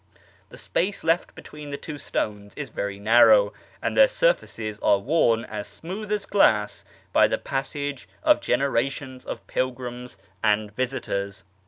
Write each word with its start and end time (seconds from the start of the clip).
The 0.49 0.57
space 0.57 1.03
left 1.03 1.35
between 1.35 1.69
the 1.69 1.77
two 1.77 1.99
stones 1.99 2.55
is 2.55 2.69
very 2.69 2.97
narrow, 2.97 3.53
and 3.83 3.95
their 3.95 4.07
surfaces 4.07 4.79
are 4.79 4.97
worn 4.97 5.45
as 5.45 5.67
smooth 5.67 6.11
as 6.11 6.25
glass 6.25 6.83
by 7.13 7.27
the 7.27 7.37
passage 7.37 8.09
of 8.23 8.41
generations 8.41 9.25
of 9.27 9.45
pilgrims 9.45 10.17
and 10.43 10.75
visitors. 10.75 11.43